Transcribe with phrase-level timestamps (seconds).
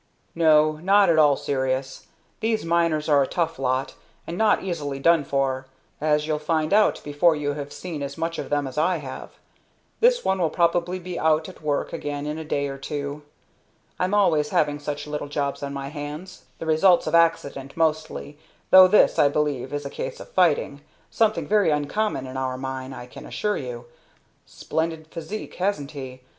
[0.33, 0.77] "No.
[0.77, 2.07] Not at all serious.
[2.39, 3.93] These miners are a tough lot,
[4.25, 5.67] and not easily done for,
[6.01, 9.33] as you'll find out before you have seen as much of them as I have.
[9.99, 13.21] This one will probably be out and at work again in a day or two.
[13.99, 18.39] I'm always having such little jobs on my hands, the results of accident, mostly,
[18.71, 20.81] though this, I believe, is a case of fighting,
[21.11, 23.85] something very uncommon in our mine, I can assure you.
[24.47, 26.21] Splendid physique, hasn't he?